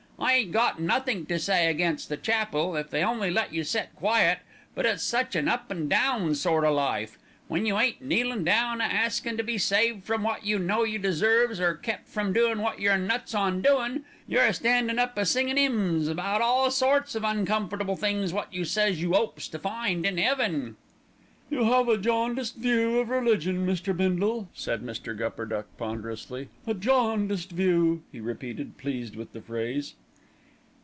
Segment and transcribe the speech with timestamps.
[0.23, 3.95] "I ain't got nothink to say against the chapel, if they'd only let you set
[3.95, 4.37] quiet;
[4.75, 7.17] but it's such an up an' down sort o' life.
[7.47, 10.99] When you ain't kneelin' down a askin' to be saved from wot you know you
[10.99, 15.25] deserves, or kept from doin' wot you're nuts on doin', you're a standin' up a
[15.25, 20.05] singin' 'ymns about all sorts of uncomfortable things wot you says you 'opes to find
[20.05, 20.75] in 'eaven."
[21.49, 23.97] "You have a jaundiced view of religion, Mr.
[23.97, 25.17] Bindle," said Mr.
[25.17, 26.49] Gupperduck ponderously.
[26.67, 29.95] "A jaundiced view," he repeated, pleased with the phrase.